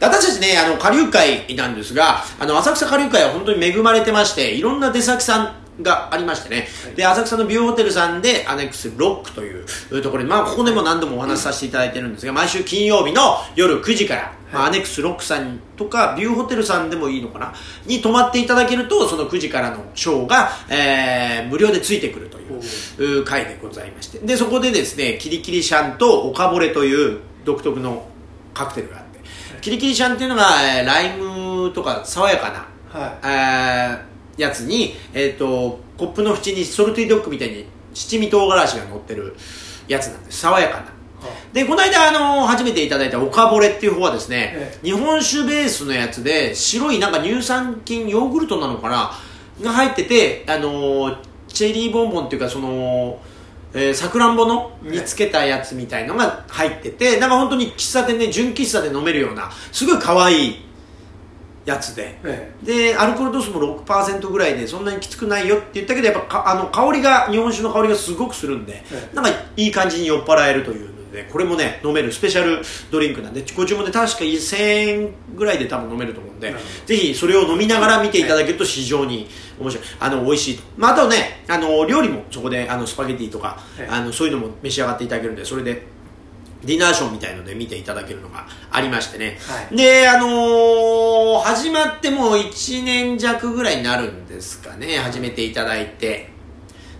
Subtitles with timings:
[0.00, 17.52] 私たちね、あの、下流会なんですが、あの、浅草下流会は本当に恵まれてまして、いろんな出先さんがありましてね、で、浅草のビューホテルさんで、アネックスロックというところで、まあ、ここでも何度もお話しさせていただいてるんですが、毎週金曜日の夜9時から、まあ、アネックスロックさんとか、ビューホテルさんでもいいのかな、
[17.84, 23.24] に泊まっていただけると、その9時からのショーが、えー、無料でついてくるというう。
[23.24, 28.06] 会でございまして、で、そこでですね、キリキリシャンとオカボレという独特の
[28.54, 28.99] カクテルが
[29.60, 34.10] キリキリシャンっていうのが、えーライムとか爽やかな、はえー
[34.40, 39.36] やつに、えっ、と、コップの縁にソルティドッグみたいに七味唐辛子が乗ってる
[39.86, 40.40] やつなんです。
[40.40, 40.86] 爽やかな。
[41.52, 49.10] で、この間、あの初めていただいたオカボレっていう方はですね、え日本酒ベースのやつで、白いなんか乳酸菌、ヨーグルトなのかな？
[49.62, 53.20] が入ってて、あのチェリーボンボンっていうか、その、
[53.72, 54.76] えー、さくらんぼの？
[54.82, 60.56] 煮つけたやつみたいのが入ってて、なんか本当に喫茶店で、純喫茶で飲めるような、すごい可愛い
[61.64, 62.18] やつで。
[62.24, 70.88] えでアルコール度数も6%ぐらいでそんなにきつくないよって言ったけどやっぱかあの香りが日本酒の香りがすごくするんで、えなんかいい感じに酔っ払えるという。
[70.88, 76.54] のでこれもね飲めるスペシャルドリンクなんでご注文で確か1000円ぐらいで多分飲めると思うんで、
[76.86, 79.86] ぜひそれを飲みながら見ていただけると非常に面白い。
[79.98, 85.86] あの美味しいと、まあ、あとねあの料理もそこであのスパゲティとか、ええあのそういうのも召し上がっていただけるんでそれで
[86.64, 89.38] ディナーショーみたいので見ていただけるのがありましてね。
[89.48, 89.76] はい。
[89.76, 96.29] で、あのー始まってもう1年弱ぐらいになるんですかね、始めていただいて。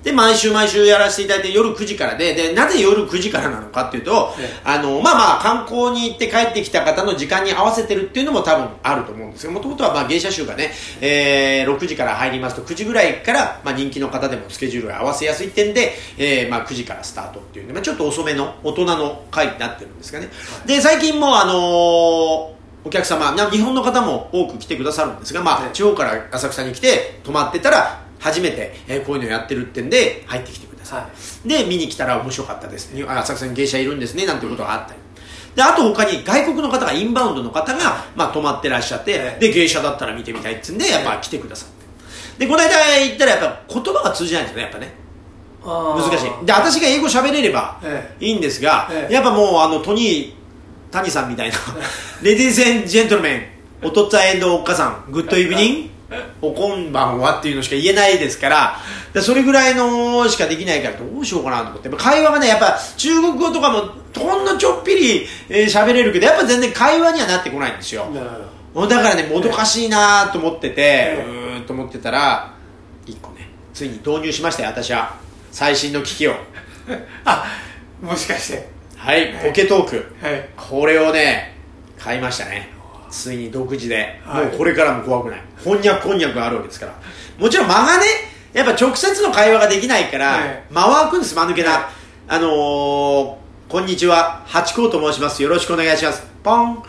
[0.03, 20.29] で、毎週毎週やらせていただいて夜9時からで、で、なぜ夜9時からなのかっていうとええ、あの、まあまあ観光に行って帰ってきた方の時間に合わせてるっていうのも多分あると思うんですが、もともとはまあ芸者集がね、えー、6時から入りますと9時ぐらいから、まあ人気の方でもスケジュールが合わせやすい点で、えー、まあ9時からスタートっていうんで、まあちょっと遅めの大人の会になってるんですがね。
[20.67, 25.71] で、最近もあのーお客様、な日本の方も多く来てくださるんですが、まあ、ええ。
[25.75, 31.11] 地方から浅草に来て泊まってたら初めて、えーこういうのやってるってんで入ってきてください、は
[31.45, 32.93] で見に来たら面白かったです。
[32.93, 35.01] ねあ浅草に芸者いるんですねなんていうことがあったり
[35.57, 39.41] であと他に外国の方がインバウンドの方が、まあ、泊まってらっしゃって、ええ。
[39.41, 41.69] で芸者だったら見てみたいっつうんでやっぱ来てくださっ
[42.39, 42.45] て。
[42.45, 44.95] でこの間行ったらやっぱ言葉が通じないんですよねやっぱね。
[45.63, 46.47] 難しい。
[46.47, 49.15] で私が英語喋れればえいいんですが、ええ。
[49.15, 50.33] やっぱもうあのトニー
[50.93, 51.57] 谷さんみたいな
[52.23, 53.37] レディース・エン・ジェントルメ
[53.83, 55.91] ンお父っつぁんエンドおっかさんグッドイブニング
[56.43, 58.77] おこんばんはっていうのしか言えないですから
[59.13, 61.89] でそれぐらいのしかできないからどうしようかなと思って。
[61.91, 68.07] 会話がねやっぱ中国語とかもほんのちょっぴり喋、えー喋れるけどやっぱ全然会話にはなってこないんですよ。
[68.13, 72.55] だからねもどかしいなと思ってて、ええうーんと思ってたら
[73.07, 75.17] 1個ねついに導入しましたよ私は。
[75.53, 76.35] 最新の機器を。
[77.25, 77.47] あ
[78.03, 78.69] もしかして。
[78.97, 80.15] はいポケトーク。
[80.23, 80.49] はい。
[80.57, 81.57] これをね
[81.99, 82.80] 買いましたね
[83.11, 84.47] ついに独自で、はい。
[84.47, 85.43] もうこれからも怖くない。
[85.63, 86.95] こんにゃくこんにゃくがあるわけですから。
[87.39, 88.05] もちろん間がね
[88.53, 90.63] やっぱ直接の会話ができないから、はい。
[90.71, 91.83] 間は空くんです間抜けな、はい。
[92.29, 93.37] あのー、
[93.69, 95.43] こんにちはハチ公と申します。
[95.43, 96.23] よろしくお願いします。
[96.43, 96.83] ポン。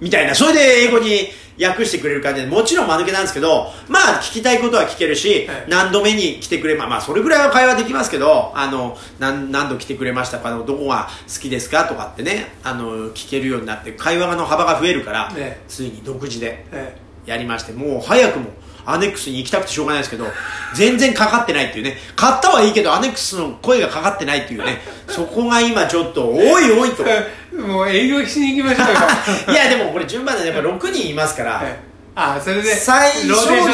[0.00, 0.34] みたいな。
[0.34, 1.28] それで英語に
[1.62, 5.64] 訳してくれる感じでもちろん間抜けなんですけどまあ聞きたいことは聞けるし、はい。
[5.68, 10.50] 何度目に来てくれまあまあそれぐらいは会話できますけどあの何何度来てくれましたか？
[10.50, 11.84] どこが好きですか？
[11.86, 15.60] とかってねあの聞けるようになって会話の幅が増えるから、ね。
[15.68, 18.50] ついに独自でえやりましてもう早くも
[18.86, 20.26] アネックスに行きたくてしょうがないですけど
[20.74, 21.96] 全然かかってないっていうね。
[22.16, 24.78] 買ったはいいけどアネックスの声がかかってないっていうね。
[25.08, 27.04] そこが今ちょっとおいおいと。
[27.06, 29.00] え もう営業しに行きましょうよ。
[29.54, 31.94] いやでもこれ順番でやっぱ6人いますから、ええ。
[32.16, 33.72] あそれで最小限で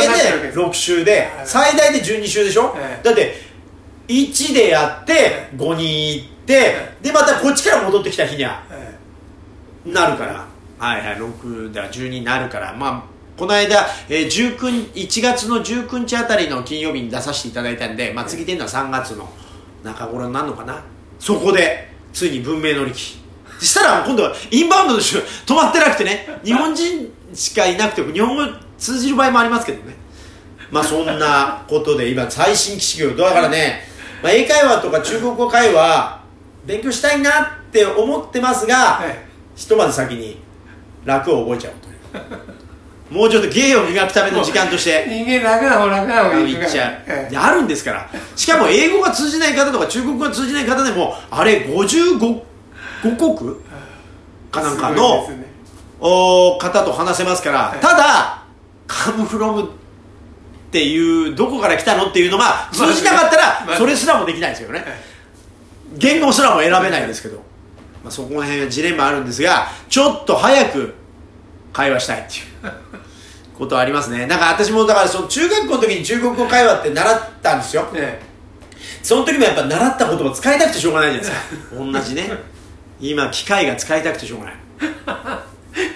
[0.49, 0.59] です。
[0.59, 3.05] 6週ではい最大で12週でしょ、ええ。
[3.05, 3.43] だって
[4.09, 8.99] 1でやって5人行ってでまたこっちから戻ってきた日にはえ
[9.87, 10.47] なるから。
[10.79, 12.73] はいはい6では12になるから。
[12.73, 13.10] まあ
[13.41, 19.27] この間、えー、19 1月の19日あたりの金曜日に出させていただいたんで、まあ、次出るのは3月の
[19.83, 20.85] 中頃になるのかな。
[21.19, 23.17] そこでついに文明の利器。
[23.59, 26.27] そしたら今度はインバウンドの人止まってなくてね。
[26.45, 28.43] 日本人しかいなくて日本語
[28.77, 29.95] 通じる場合もありますけどね。
[30.71, 33.85] まあそんなことで今最新機種だからね、
[34.23, 36.23] まあ、英会話とか中国語会話
[36.67, 39.27] 勉強したいなって思ってますが、え
[39.57, 40.43] ひとまず先に
[41.07, 42.70] 楽を覚えちゃうという
[43.11, 45.07] もうちょっと芸を磨くための時間として。
[45.09, 47.31] 人間楽な方楽な方がいい言っちゃう、ええ。
[47.31, 48.09] であるんですから。
[48.37, 53.57] しかも英語が通じない方とか中国語が通じない方でもあれ55五国？
[54.51, 55.51] かなんかのね。
[56.01, 58.45] お方と話せますから、ただ
[58.87, 59.67] 「カムフロム」っ
[60.71, 64.85] ていうどこから来たのっていうのが通じなかったらそれすらもできないですよね。
[65.95, 67.39] 言語すらも選べないですけど、
[68.03, 70.95] まあ、そこら辺はジレンマあるんですがちょっと早く
[71.73, 73.00] 会話したいっていう
[73.61, 74.27] ことはありますね。
[74.27, 77.87] なんか私もだからその中学校の時に中国語会話って習ったんですよ。
[77.95, 78.21] え
[79.03, 81.77] その時もやっぱ習った言葉使いたくてしょうがないじゃないですか。
[81.77, 82.31] 同じね。
[83.01, 84.55] 今機械が使いたくてしょうがない。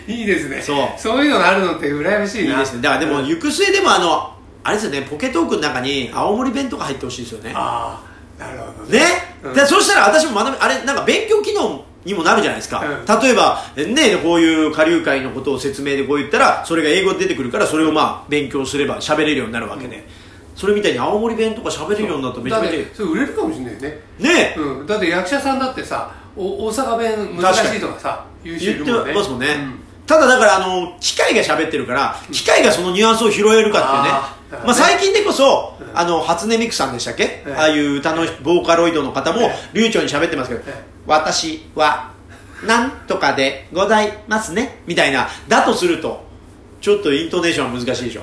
[0.07, 0.61] えいいですね。
[0.61, 0.89] そう。
[1.01, 2.53] そういうのがあるのって羨ましいな。
[2.53, 2.83] いいですね。
[2.83, 5.03] だからでも行く末でもあのあれですよね。
[5.03, 7.53] ポケトークの中に青森弁とか入ってほしいですよね。
[7.55, 7.99] あ
[8.39, 9.01] あなるほどね、
[9.43, 9.55] うん。
[9.55, 13.21] でそしたら私も学びあれなんか勉強機能にもなるじゃないですか、うん。
[13.23, 20.07] 例えばねこういう下流会のことを説明でこう言ったらそれが英語で出てくるからそれをまあ勉強すれば喋れるようになるわけで、
[20.55, 24.01] それみたいに青森弁とか喋れるようになったらめちゃめちゃそれ売れるかもしれないね。
[24.19, 24.55] ね。
[24.57, 29.81] うん、だって役者さんだってさお大阪弁難しいとかさ言ってますもんね、うん。
[30.07, 34.11] ただだからあの機械が喋ってるから機械がそのニュアンスを拾えるかっていうね。
[34.11, 42.13] ねまあ、最近でこそ、あの初音ミクさんでしたっけ、はいああいう歌のボーカロイドの方もはい流暢に喋ってますけど、はい私は
[42.67, 44.83] なんとかでございますね。
[44.87, 45.29] みたいな。
[45.49, 46.25] だとすると
[46.81, 48.23] ちょっとイントネーションは難しいでしょ。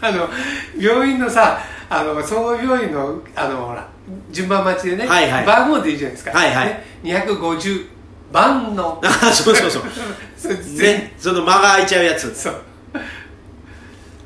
[0.00, 0.28] あの
[0.76, 3.88] 病院のさあの総合病院のあのほら
[4.30, 5.46] 順番待ちでね、はいはい。
[5.46, 6.68] 番号でいいじゃないですか、はいはい。
[6.68, 7.86] ね、250
[8.32, 9.00] 番の。
[9.04, 9.82] あそうそうそう。
[10.36, 12.34] そねその間が空いちゃうやつ。
[12.34, 12.54] そう。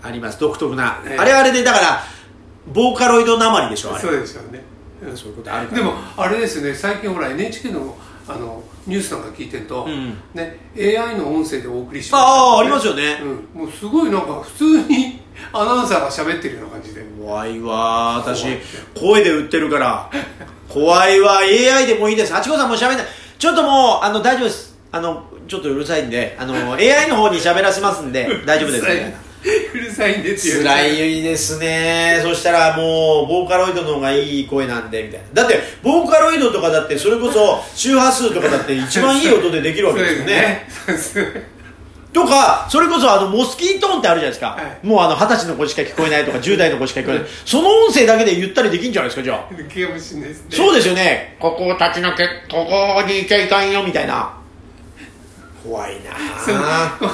[0.03, 0.39] あります。
[0.41, 1.19] 独特な、ええ。
[1.19, 2.05] あれはあれでだから
[2.69, 4.01] ボーカロイドなまりでしょあれ。
[4.01, 4.76] そうでしょうね、うん
[5.15, 6.75] そういうことあるでもあれですよね。
[6.75, 7.97] 最近ほら NHK の
[8.29, 10.17] あのニュースなんか聞いてると、うん。
[10.35, 12.21] ね、AI の音声でお送りします。
[12.23, 13.19] ああありますよね。
[13.55, 15.21] うん、もうすごいなんか普通に
[15.53, 17.05] アナウンサーが喋ってるような感じで。
[17.21, 18.47] 怖いわ私
[18.99, 20.11] 声で売ってるから。
[20.69, 22.33] 怖いわ AI でもいいです。
[22.33, 23.07] 八子さんも喋んない。
[23.39, 24.77] ちょっともうあの大丈夫です。
[24.91, 29.26] あのちょっとうるさいんであの AI の方に喋らせますんで大丈夫ですみたいな
[29.75, 32.21] うるさいんでっていう辛いですね。
[32.23, 35.43] そしたらもうボーカロイドの方がいい声なんでみたいな。
[35.43, 40.69] だってボーカロイドとかだってそれこそ周波数とかだって一番いい音でできるわけですよね。
[40.87, 41.57] そうですね。
[42.13, 44.87] とかそれこそあのモスキートーンってあるじゃないですか、はい。
[44.87, 47.27] もうあの二十歳の子しか聞こえないとか10代の子しか聞こえない。
[47.45, 49.55] その音声だけで言ったりできんじゃないですかじゃあ。
[50.17, 50.35] ね。
[50.51, 51.37] そうですよね。
[51.39, 54.37] ここを立ち退けここに行きゃいかんよみたいな。
[55.67, 56.13] 怖いな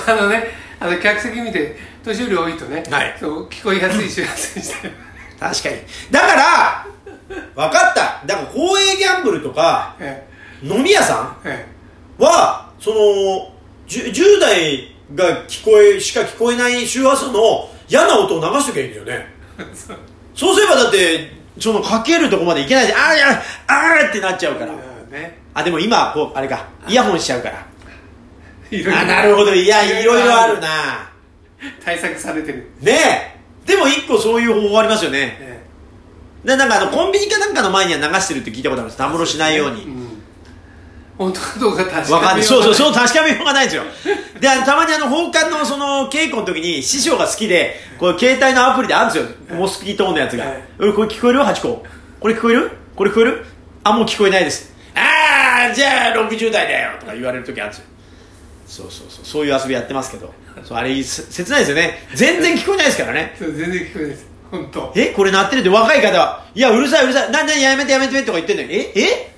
[0.07, 0.45] あのね
[0.79, 3.17] あの客席見て年寄り多いとね、はい。
[3.19, 4.91] そう聞こえやすい周波数にして
[5.41, 5.77] 確かに。
[6.11, 6.87] だから
[7.55, 8.27] 分かった。
[8.27, 10.27] だから公営ギャンブルとかえ
[10.63, 11.67] 飲み屋さえ
[12.19, 12.23] え。
[12.23, 12.97] んはその
[13.89, 19.27] 10, 10代が聞こえしか聞こえない周波数の嫌な音を流しときゃいいんだよね。
[19.59, 19.65] え
[20.35, 24.73] そうすればだってそのかけるとこまでいけないであーいやあーってなっちゃうから。
[24.73, 25.39] うんね。
[25.55, 27.67] あでも今こうあれかイヤホンしちゃうから。
[29.01, 29.55] あなるほど。
[29.55, 31.11] いやいろいろあるな
[31.85, 32.93] 対策されてる、ね
[33.67, 33.67] え。
[33.67, 35.37] でも一個そういう方法ありますよね。
[35.41, 35.63] え
[36.45, 38.99] でなんかあのコンビニかなんかの前には流してるって聞いたことあるんです。
[38.99, 39.83] たむろしないように。
[39.83, 40.09] えうん。
[41.19, 42.45] 本当かどうか確かめよわかんない。
[42.45, 43.83] そうそううそう確かめようがないですよ。
[44.41, 49.57] でたまにあの放課のその稽古の時に師匠が好きでこう携帯のアプリであるんですよ。
[49.57, 50.45] モスキートーンのやつが。
[50.47, 51.45] はい「うんこれ聞こえる？
[51.45, 51.85] ハチコ
[52.19, 52.71] これ聞こえる？
[52.97, 53.45] これ聞こえる？
[53.85, 54.75] あもう聞こえないです。
[54.97, 57.85] ああじゃあ60代だよ」とか言われる時あるんですよ
[58.73, 59.25] そうそうそう。
[59.25, 60.33] そういう遊びやってますけど。
[60.65, 62.09] そうあれせ切ないですよね。
[62.15, 63.37] 全然聞こえないですからね。
[63.39, 64.27] そう全然聞こえないです。
[64.51, 64.93] 本当。
[64.97, 67.31] えこれ鳴ってるって若い方は「いやうるさいうるさい。
[67.31, 69.35] ななやめてやめて」とか言ってんのに「ええ？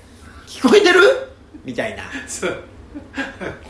[0.47, 1.01] 聞こえてる?」
[1.65, 2.03] みたいな。
[2.27, 2.57] そう。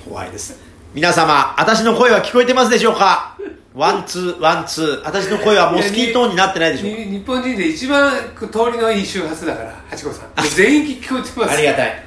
[0.08, 0.60] 怖いです。
[0.94, 3.36] 皆様私の声は聞こえてますでしょうか？
[3.74, 5.02] ワンツーワンツー。
[5.04, 6.98] 私の声はモスキートーンになってないでしょうか？
[7.00, 10.30] に日本人で一番通りのいい周波数だから八子さん。
[10.56, 11.54] 全員聞こえてます。
[11.54, 12.04] ありがたい。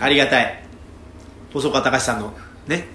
[0.00, 0.64] ありがたい。
[1.52, 2.32] 細川隆さんの
[2.66, 2.86] ね。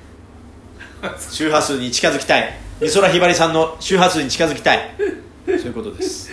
[1.31, 2.59] 周波数に近づきたい。
[2.81, 4.91] 美空ひばりさんの周波数に近づきたい。
[5.45, 6.31] そういうことです。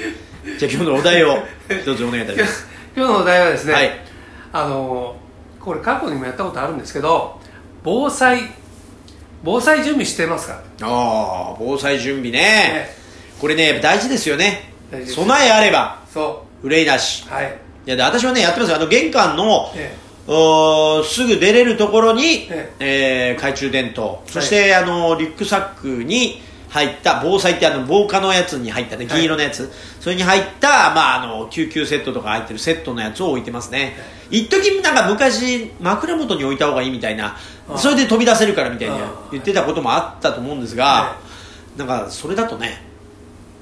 [0.58, 1.38] じゃあ今日のお題を
[1.84, 2.66] どうぞお願いいたします。
[2.96, 3.90] 今日のお題はですね、はい。
[4.52, 5.16] あの
[5.60, 7.40] これ過去にもやったことあるんですけど
[7.82, 8.40] 防災。
[9.44, 10.62] 防災準備してますか？
[10.82, 12.40] ああ防災準備ね。
[12.40, 12.88] ね。
[13.40, 14.72] これね大事ですよね。
[15.06, 17.24] 備えあればそ憂いなし。
[17.28, 17.58] うはい。
[17.86, 18.76] いやで私はねやってますよ。
[18.76, 19.94] あの玄関の、え
[20.28, 23.32] おーすぐ出れるところに、ええ。
[23.32, 24.22] ー懐中電灯。
[24.26, 29.16] そして、あのリュックサックに入った防災ってあの防火のやつに入ったねはい。
[29.16, 33.94] 銀色のやつ、それに入った、まあ、あの救急セットとか入ってるセットのやつを置いてますね。
[34.30, 37.36] 一時なんか昔枕元に置いた方がいいみたいな
[37.76, 39.28] それで飛び出せるからみたいにああ。
[39.30, 41.16] 言ってたこともあったと思うんですが、は
[41.76, 42.82] なんかそれだとね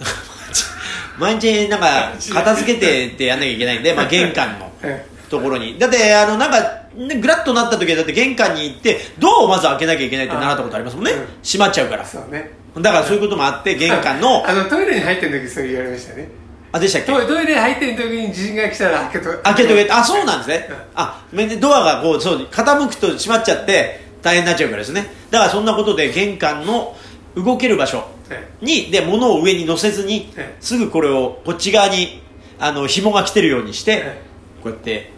[1.18, 4.72] 毎日なんか片付けてってやんなきゃいけないんで、まあ、玄関の。
[4.82, 5.78] えところに。
[5.78, 6.60] だってあのなんか
[6.94, 11.12] ねグラッとなった時はだって玄関に行ってドアをまず開けなきゃいけないって習ったことありますもんね。
[11.12, 11.18] うん。
[11.42, 12.04] 閉まっちゃうから。
[12.04, 12.50] そうね。
[12.76, 14.48] だからそういうこともあって玄関の。
[14.48, 16.28] あのトイレに入ってる時そう言われましたね。
[16.72, 17.12] あでしたっけ？
[17.12, 19.88] トイトイレ入ってる時に地震が来たら開けと開けとけ。
[19.90, 20.66] あそうなんですね。
[20.68, 20.76] うん。
[20.94, 21.24] あ
[21.60, 25.06] ドアがこうそう傾くと閉まっちゃって大変になっちゃうからですね。
[25.30, 26.96] だからそんなことで玄関の
[27.36, 30.56] 動ける場所えにで物を上に乗せずにええ。
[30.60, 32.22] すぐこれをこっち側に
[32.58, 34.22] あの紐が来てるようにしてえ。
[34.62, 35.12] こうやって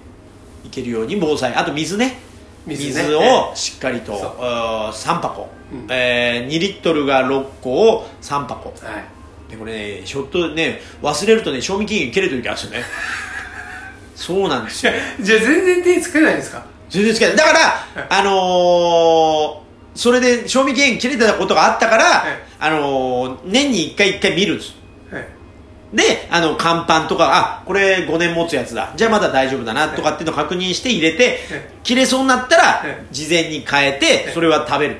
[0.66, 1.54] いけるように防災。
[1.54, 2.18] あと水ね。
[2.66, 3.02] 水ね。
[3.04, 4.36] 水をしっかりと、そう。
[4.40, 5.86] あー3箱、うん。
[5.88, 8.70] えー2リットルが6個を3箱。
[8.70, 9.50] はい。
[9.50, 12.84] でこれねひょっとね忘れるとね賞味期限切れてる時あるんですよね。
[14.16, 14.92] そうなんですよ。
[15.20, 16.64] じゃあ全然手つけないんですか？
[16.90, 17.36] 全然つけない。
[17.36, 18.06] だから、はい。
[18.10, 22.38] あのーそれで賞味期限切れてたことがあったから、はい。
[22.58, 24.70] あのー年に1回1回見るんです。
[24.70, 24.76] はい
[25.96, 28.92] であの乾パンとかあこれ5年持つやつだ。
[28.94, 31.38] じゃあまだ大丈夫だなとかっていうのを確認して入れて
[31.82, 33.06] 切れそうになったらはい。
[33.10, 34.96] 事前に変えてそれは食べる。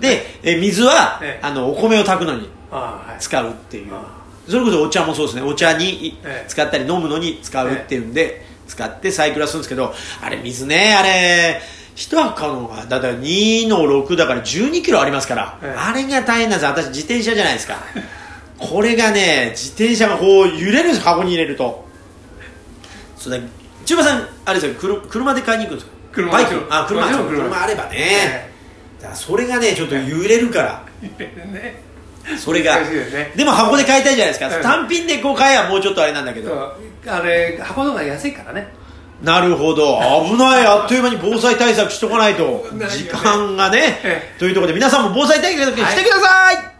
[0.00, 2.48] でえ水はええあのお米を炊くのに
[3.18, 3.94] 使うっていう。
[3.94, 4.16] あ。
[4.48, 5.42] それこそお茶もそうですね。
[5.42, 9.92] お茶にええ使ったり飲むのに使うっていうんで使ってサイクルはするんですけど
[10.22, 11.60] あれ水ねあれ
[11.96, 17.74] 一箱買うのがだから2の6だから1 2キロありますから、ええあれが大変なんです私自転車じゃないですか
[18.58, 21.86] これがね自転車がこう揺れるんです箱に入れると。
[23.16, 23.38] そうだ。
[23.84, 24.74] 千葉さんあれですよ。
[24.78, 25.96] 車車で買いに行くんですか？
[26.12, 26.66] 車バイク？
[26.70, 27.06] あ車。
[27.06, 27.24] 車。
[27.24, 28.52] 車あればね、え
[29.02, 30.84] だそれがねちょっと揺れるから。
[31.08, 31.82] ね。
[32.36, 32.80] それが。
[32.80, 33.32] ね。
[33.36, 34.62] でも箱で買いたいじゃないですか、うん。
[34.62, 36.76] 単品でこう買えばもうちょっとあれなんだけど。
[37.06, 38.68] あれ箱の方が安いからね。
[39.22, 39.98] なるほど。
[40.28, 40.66] 危ない。
[40.66, 42.66] あっという間に防災対策しとかないと。
[42.90, 44.00] 時間がね。
[44.02, 46.77] えというところで皆さんも防災対策してください